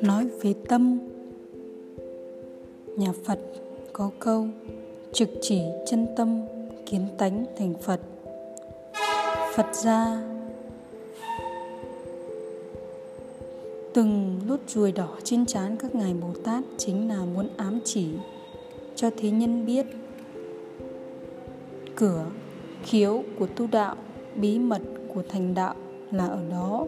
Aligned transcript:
nói 0.00 0.28
về 0.42 0.54
tâm, 0.68 0.98
nhà 2.96 3.12
phật 3.24 3.38
có 3.92 4.10
câu 4.18 4.46
trực 5.12 5.28
chỉ 5.40 5.60
chân 5.86 6.06
tâm, 6.16 6.42
kiến 6.86 7.06
tánh 7.18 7.44
thành 7.56 7.74
phật 7.82 8.00
phật 9.54 9.66
gia 9.72 10.22
từng 13.94 14.40
nốt 14.46 14.56
ruồi 14.68 14.92
đỏ 14.92 15.18
trên 15.24 15.46
trán 15.46 15.76
các 15.76 15.94
ngài 15.94 16.14
bồ 16.14 16.28
tát 16.44 16.64
chính 16.76 17.08
là 17.08 17.24
muốn 17.24 17.48
ám 17.56 17.80
chỉ 17.84 18.08
cho 18.94 19.10
thế 19.16 19.30
nhân 19.30 19.66
biết 19.66 19.86
cửa, 21.96 22.26
khiếu 22.84 23.22
của 23.38 23.46
tu 23.46 23.66
đạo 23.66 23.96
bí 24.36 24.58
mật 24.58 24.82
của 25.14 25.22
thành 25.28 25.54
đạo 25.54 25.74
là 26.10 26.26
ở 26.26 26.40
đó. 26.50 26.86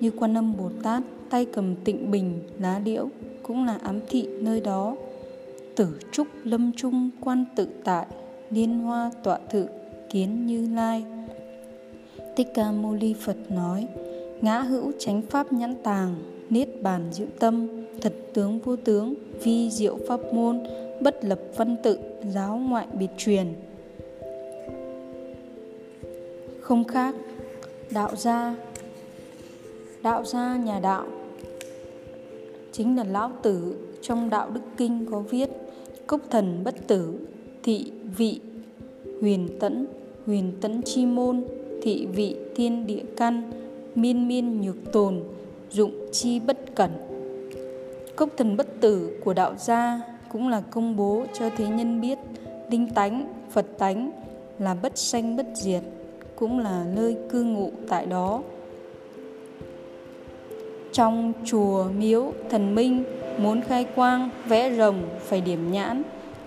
Như 0.00 0.10
quan 0.10 0.36
âm 0.36 0.56
bồ 0.56 0.70
tát 0.82 1.02
tay 1.30 1.46
cầm 1.52 1.74
tịnh 1.84 2.10
bình, 2.10 2.38
lá 2.58 2.80
liễu 2.84 3.08
cũng 3.42 3.66
là 3.66 3.78
ám 3.82 4.00
thị 4.08 4.28
nơi 4.40 4.60
đó. 4.60 4.96
Tử 5.76 5.88
trúc 6.12 6.26
lâm 6.44 6.72
trung 6.76 7.10
quan 7.20 7.44
tự 7.56 7.68
tại, 7.84 8.06
liên 8.50 8.78
hoa 8.78 9.10
tọa 9.22 9.38
thự 9.50 9.66
kiến 10.10 10.46
như 10.46 10.68
lai. 10.74 11.04
Tích 12.36 12.48
ca 12.54 12.72
mâu 12.72 12.92
ni 12.92 13.14
phật 13.14 13.36
nói, 13.48 13.86
ngã 14.40 14.60
hữu 14.60 14.92
chánh 14.98 15.22
pháp 15.22 15.52
nhãn 15.52 15.74
tàng, 15.82 16.14
niết 16.50 16.82
bàn 16.82 17.08
diệu 17.12 17.26
tâm, 17.38 17.68
thật 18.00 18.14
tướng 18.34 18.58
vô 18.58 18.76
tướng, 18.76 19.14
vi 19.42 19.70
diệu 19.70 19.98
pháp 20.08 20.20
môn, 20.34 20.60
bất 21.00 21.24
lập 21.24 21.40
văn 21.56 21.76
tự, 21.82 21.98
giáo 22.28 22.56
ngoại 22.56 22.86
biệt 22.98 23.10
truyền 23.16 23.46
không 26.70 26.84
khác. 26.84 27.14
Đạo 27.90 28.16
gia 28.16 28.54
đạo 30.02 30.24
gia 30.24 30.56
nhà 30.56 30.80
đạo, 30.80 31.06
chính 32.72 32.96
là 32.96 33.04
lão 33.04 33.32
tử. 33.42 33.74
Trong 34.02 34.30
đạo 34.30 34.50
đức 34.50 34.60
kinh 34.76 35.06
có 35.10 35.20
viết, 35.20 35.50
cốc 36.06 36.20
thần 36.30 36.64
bất 36.64 36.86
tử, 36.86 37.14
thị 37.62 37.92
vị 38.16 38.40
huyền 39.20 39.48
tẫn 39.60 39.86
huyền 40.26 40.52
tẫn 40.60 40.82
chi 40.82 41.06
môn, 41.06 41.44
thị 41.82 42.06
vị 42.06 42.36
thiên 42.56 42.86
địa 42.86 43.02
căn, 43.16 43.50
miên 43.94 44.28
miên 44.28 44.60
nhược 44.60 44.92
tồn, 44.92 45.20
dụng 45.70 45.92
chi 46.12 46.40
bất 46.40 46.74
cẩn. 46.74 46.90
Cốc 48.16 48.28
thần 48.36 48.56
bất 48.56 48.80
tử 48.80 49.20
của 49.24 49.34
đạo 49.34 49.54
gia 49.58 50.00
cũng 50.28 50.48
là 50.48 50.60
công 50.60 50.96
bố 50.96 51.24
cho 51.38 51.50
thế 51.56 51.68
nhân 51.68 52.00
biết 52.00 52.18
linh 52.70 52.90
tánh, 52.94 53.32
phật 53.50 53.66
tánh 53.78 54.10
là 54.58 54.74
bất 54.74 54.98
sanh 54.98 55.36
bất 55.36 55.46
diệt 55.54 55.82
cũng 56.40 56.58
là 56.58 56.86
nơi 56.94 57.16
cư 57.30 57.42
ngụ 57.42 57.70
tại 57.88 58.06
đó. 58.06 58.42
Trong 60.92 61.32
chùa 61.44 61.84
miếu 61.98 62.32
thần 62.50 62.74
minh 62.74 63.04
muốn 63.38 63.60
khai 63.60 63.86
quang, 63.94 64.30
vẽ 64.48 64.74
rồng 64.76 65.02
phải 65.18 65.40
điểm 65.40 65.72
nhãn, 65.72 66.02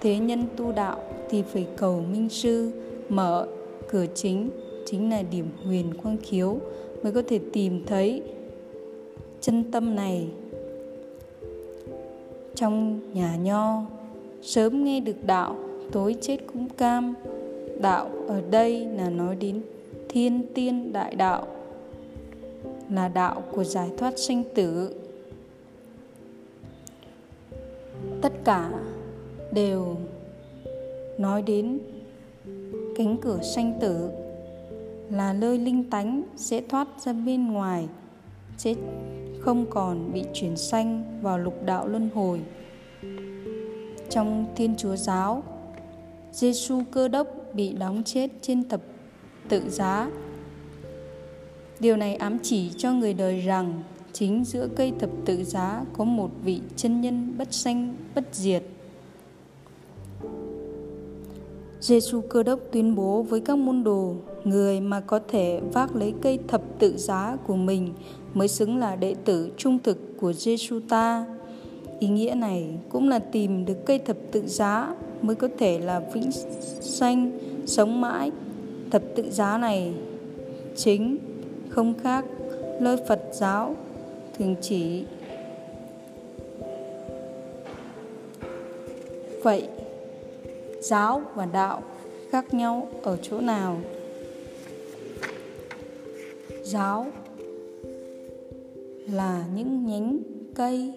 thế 0.00 0.18
nhân 0.18 0.44
tu 0.56 0.72
đạo 0.72 0.98
thì 1.30 1.42
phải 1.42 1.66
cầu 1.76 2.02
minh 2.12 2.28
sư, 2.28 2.70
mở 3.08 3.46
cửa 3.88 4.06
chính 4.14 4.50
chính 4.86 5.10
là 5.10 5.22
điểm 5.22 5.46
huyền 5.64 5.94
quang 6.02 6.16
khiếu 6.22 6.56
mới 7.02 7.12
có 7.12 7.22
thể 7.28 7.40
tìm 7.52 7.84
thấy 7.86 8.22
chân 9.40 9.64
tâm 9.72 9.96
này. 9.96 10.26
Trong 12.54 13.00
nhà 13.14 13.36
nho, 13.36 13.82
sớm 14.42 14.84
nghe 14.84 15.00
được 15.00 15.26
đạo, 15.26 15.56
tối 15.92 16.16
chết 16.20 16.38
cũng 16.52 16.68
cam. 16.68 17.14
Đạo 17.80 18.10
ở 18.28 18.42
đây 18.50 18.86
là 18.86 19.10
nói 19.10 19.36
đến 19.36 19.60
thiên 20.14 20.46
tiên 20.54 20.92
đại 20.92 21.14
đạo, 21.14 21.46
là 22.90 23.08
đạo 23.08 23.42
của 23.52 23.64
giải 23.64 23.90
thoát 23.98 24.18
sinh 24.18 24.44
tử. 24.54 24.94
Tất 28.22 28.32
cả 28.44 28.70
đều 29.52 29.96
nói 31.18 31.42
đến 31.42 31.78
cánh 32.96 33.16
cửa 33.22 33.38
sanh 33.42 33.78
tử, 33.80 34.10
là 35.10 35.32
nơi 35.32 35.58
linh 35.58 35.90
tánh 35.90 36.22
sẽ 36.36 36.60
thoát 36.68 36.88
ra 37.00 37.12
bên 37.12 37.52
ngoài 37.52 37.88
sẽ 38.56 38.74
không 39.40 39.66
còn 39.70 40.12
bị 40.12 40.24
chuyển 40.32 40.56
sanh 40.56 41.20
vào 41.22 41.38
lục 41.38 41.64
đạo 41.64 41.88
luân 41.88 42.10
hồi. 42.14 42.40
Trong 44.10 44.46
thiên 44.56 44.74
chúa 44.76 44.96
giáo 44.96 45.42
giêsu 46.32 46.82
cơ 46.90 47.08
đốc 47.08 47.28
bị 47.52 47.72
đóng 47.72 48.02
chết 48.04 48.30
trên 48.40 48.68
thập 48.68 48.80
tự 49.48 49.62
giá 49.68 50.10
điều 51.80 51.96
này 51.96 52.14
ám 52.14 52.38
chỉ 52.42 52.70
cho 52.76 52.92
người 52.92 53.14
đời 53.14 53.40
rằng 53.40 53.82
chính 54.12 54.44
giữa 54.44 54.68
cây 54.76 54.92
thập 54.98 55.10
tự 55.24 55.44
giá 55.44 55.84
có 55.92 56.04
một 56.04 56.30
vị 56.44 56.60
chân 56.76 57.00
nhân 57.00 57.34
bất 57.38 57.54
sanh 57.54 57.94
bất 58.14 58.24
diệt 58.32 58.62
Giêsu 61.80 62.20
cơ 62.20 62.42
đốc 62.42 62.60
tuyên 62.72 62.94
bố 62.94 63.22
với 63.22 63.40
các 63.40 63.58
môn 63.58 63.84
đồ 63.84 64.14
người 64.44 64.80
mà 64.80 65.00
có 65.00 65.20
thể 65.28 65.60
vác 65.72 65.96
lấy 65.96 66.14
cây 66.22 66.38
thập 66.48 66.62
tự 66.78 66.96
giá 66.96 67.36
của 67.46 67.56
mình 67.56 67.92
mới 68.34 68.48
xứng 68.48 68.76
là 68.78 68.96
đệ 68.96 69.14
tử 69.24 69.52
trung 69.56 69.78
thực 69.78 69.98
của 70.20 70.32
Giêsu 70.32 70.80
ta. 70.88 71.26
Ý 71.98 72.08
nghĩa 72.08 72.34
này 72.36 72.78
cũng 72.88 73.08
là 73.08 73.18
tìm 73.18 73.64
được 73.64 73.86
cây 73.86 73.98
thập 73.98 74.16
tự 74.32 74.42
giá 74.46 74.94
mới 75.22 75.36
có 75.36 75.48
thể 75.58 75.78
là 75.78 76.02
vĩnh 76.14 76.32
sanh, 76.80 77.38
sống 77.66 78.00
mãi. 78.00 78.30
Thập 78.94 79.02
tự 79.14 79.30
giá 79.30 79.58
này 79.58 79.92
chính 80.76 81.18
không 81.68 81.94
khác 82.02 82.24
lời 82.80 82.96
Phật 83.08 83.20
giáo 83.32 83.76
thường 84.38 84.54
chỉ. 84.60 85.04
Vậy, 89.42 89.68
giáo 90.80 91.22
và 91.34 91.46
đạo 91.46 91.82
khác 92.30 92.54
nhau 92.54 92.88
ở 93.02 93.16
chỗ 93.22 93.40
nào? 93.40 93.80
Giáo 96.62 97.06
là 99.12 99.44
những 99.54 99.86
nhánh 99.86 100.18
cây 100.54 100.92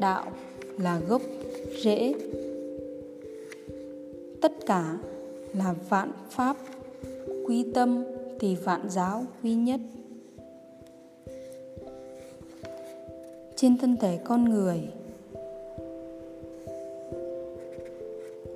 đạo 0.00 0.32
là 0.78 1.00
gốc 1.08 1.22
rễ 1.82 2.14
tất 4.40 4.52
cả 4.66 4.98
là 5.54 5.74
vạn 5.88 6.12
pháp 6.30 6.56
quy 7.46 7.66
tâm 7.74 8.04
thì 8.40 8.54
vạn 8.54 8.90
giáo 8.90 9.24
quy 9.42 9.54
nhất. 9.54 9.80
Trên 13.56 13.78
thân 13.78 13.96
thể 13.96 14.18
con 14.24 14.44
người, 14.44 14.80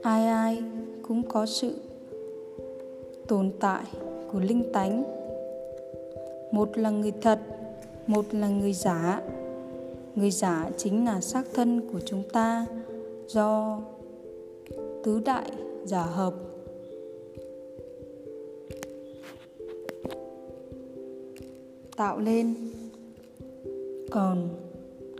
ai 0.02 0.26
ai 0.26 0.62
cũng 1.02 1.22
có 1.28 1.46
sự 1.46 1.74
tồn 3.28 3.50
tại 3.60 3.84
của 4.32 4.40
linh 4.40 4.72
tánh. 4.72 5.04
Một 6.50 6.78
là 6.78 6.90
người 6.90 7.12
thật, 7.22 7.38
một 8.06 8.24
là 8.32 8.48
người 8.48 8.72
giả. 8.72 9.22
Người 10.14 10.30
giả 10.30 10.70
chính 10.76 11.04
là 11.04 11.20
xác 11.20 11.42
thân 11.54 11.92
của 11.92 12.00
chúng 12.00 12.22
ta 12.32 12.66
do 13.28 13.80
tứ 15.04 15.20
đại 15.24 15.50
giả 15.84 16.02
hợp. 16.02 16.34
Tạo 21.96 22.18
lên. 22.18 22.54
Còn 24.10 24.48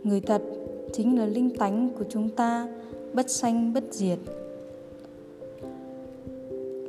người 0.03 0.21
thật 0.21 0.41
chính 0.93 1.19
là 1.19 1.25
linh 1.25 1.55
tánh 1.57 1.89
của 1.97 2.05
chúng 2.09 2.29
ta, 2.29 2.67
bất 3.13 3.29
sanh, 3.29 3.73
bất 3.73 3.83
diệt. 3.91 4.19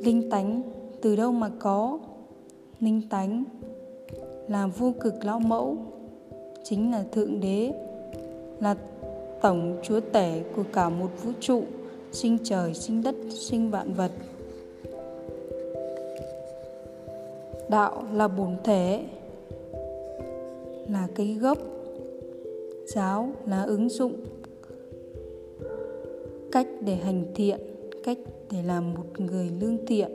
Linh 0.03 0.29
tánh 0.29 0.61
từ 1.01 1.15
đâu 1.15 1.31
mà 1.31 1.49
có? 1.59 1.99
Linh 2.79 3.01
tánh 3.09 3.43
là 4.47 4.67
vô 4.67 4.93
cực 4.99 5.25
lão 5.25 5.39
mẫu, 5.39 5.77
chính 6.63 6.91
là 6.91 7.03
thượng 7.11 7.39
đế, 7.39 7.73
là 8.59 8.75
tổng 9.41 9.77
chúa 9.83 9.99
tể 9.99 10.43
của 10.55 10.63
cả 10.73 10.89
một 10.89 11.09
vũ 11.23 11.31
trụ, 11.39 11.63
sinh 12.11 12.37
trời, 12.43 12.73
sinh 12.73 13.03
đất, 13.03 13.15
sinh 13.29 13.71
vạn 13.71 13.93
vật. 13.93 14.11
Đạo 17.69 18.03
là 18.13 18.27
bổn 18.27 18.55
thể 18.63 19.05
là 20.91 21.07
cái 21.15 21.37
gốc. 21.41 21.57
Giáo 22.85 23.31
là 23.45 23.63
ứng 23.63 23.89
dụng. 23.89 24.13
Cách 26.51 26.67
để 26.81 26.95
hành 26.95 27.25
thiện, 27.35 27.59
cách 28.03 28.17
để 28.51 28.63
làm 28.63 28.93
một 28.93 29.19
người 29.19 29.49
lương 29.61 29.85
thiện. 29.85 30.11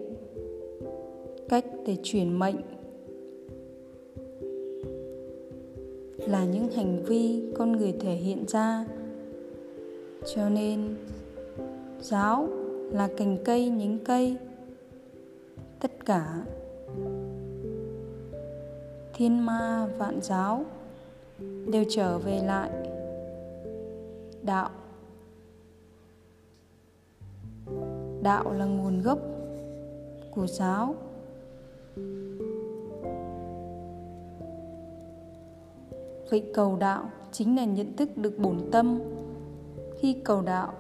Cách 1.49 1.65
để 1.87 1.97
truyền 2.03 2.39
mệnh. 2.39 2.57
Là 6.29 6.45
những 6.45 6.69
hành 6.69 7.03
vi 7.07 7.43
con 7.55 7.73
người 7.73 7.95
thể 8.01 8.15
hiện 8.15 8.45
ra. 8.49 8.87
Cho 10.35 10.49
nên, 10.49 10.81
giáo 12.01 12.49
là 12.93 13.09
cành 13.17 13.37
cây 13.45 13.69
nhánh 13.69 13.99
cây. 14.05 14.37
Tất 15.81 16.07
cả 16.07 16.45
thiên 19.15 19.47
ma 19.47 19.89
vạn 19.99 20.21
giáo, 20.23 20.65
đều 21.73 21.85
trở 21.89 22.19
về 22.19 22.41
lại. 22.45 22.71
Đạo. 24.43 24.71
Đạo 28.23 28.53
là 28.53 28.65
nguồn 28.65 29.03
gốc 29.03 29.19
của 30.31 30.47
giáo. 30.47 30.95
Vậy 36.31 36.45
cầu 36.55 36.77
đạo 36.77 37.11
chính 37.33 37.57
là 37.57 37.65
nhận 37.65 37.97
thức 37.97 38.17
được 38.17 38.39
bổn 38.39 38.59
tâm. 38.73 39.01
Khi 39.99 40.17
cầu 40.25 40.43
đạo 40.43 40.73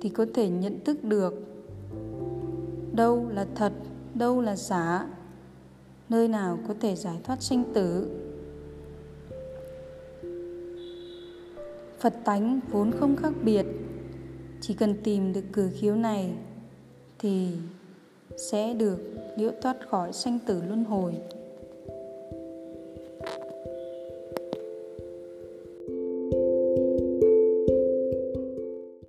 thì 0.00 0.08
có 0.08 0.26
thể 0.34 0.48
nhận 0.48 0.84
thức 0.84 1.04
được 1.04 1.34
đâu 2.92 3.28
là 3.28 3.46
thật, 3.54 3.72
đâu 4.14 4.40
là 4.40 4.56
giả 4.56 5.06
nơi 6.10 6.28
nào 6.28 6.58
có 6.68 6.74
thể 6.80 6.96
giải 6.96 7.20
thoát 7.24 7.42
sinh 7.42 7.64
tử. 7.74 8.16
Phật 12.00 12.14
tánh 12.24 12.60
vốn 12.70 12.90
không 12.90 13.16
khác 13.16 13.32
biệt, 13.42 13.66
chỉ 14.60 14.74
cần 14.74 14.94
tìm 15.04 15.32
được 15.32 15.44
cửa 15.52 15.68
khiếu 15.74 15.94
này 15.94 16.34
thì 17.18 17.48
sẽ 18.36 18.74
được 18.74 18.98
liễu 19.36 19.50
thoát 19.62 19.76
khỏi 19.88 20.12
sanh 20.12 20.38
tử 20.46 20.62
luân 20.68 20.84
hồi. 20.84 21.14